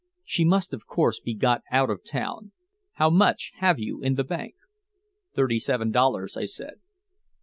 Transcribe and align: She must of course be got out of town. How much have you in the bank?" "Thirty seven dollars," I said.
She 0.25 0.43
must 0.43 0.73
of 0.73 0.87
course 0.87 1.19
be 1.19 1.35
got 1.35 1.61
out 1.69 1.91
of 1.91 2.03
town. 2.03 2.53
How 2.93 3.11
much 3.11 3.51
have 3.57 3.77
you 3.77 4.01
in 4.01 4.15
the 4.15 4.23
bank?" 4.23 4.55
"Thirty 5.35 5.59
seven 5.59 5.91
dollars," 5.91 6.35
I 6.35 6.45
said. 6.45 6.79